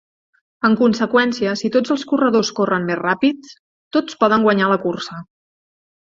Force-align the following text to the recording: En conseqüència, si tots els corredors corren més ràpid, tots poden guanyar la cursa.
En 0.69 0.75
conseqüència, 0.77 1.51
si 1.61 1.69
tots 1.75 1.93
els 1.97 2.05
corredors 2.13 2.49
corren 2.61 2.87
més 2.89 2.99
ràpid, 3.03 3.51
tots 3.99 4.17
poden 4.23 4.47
guanyar 4.51 4.71
la 4.73 4.79
cursa. 4.87 5.21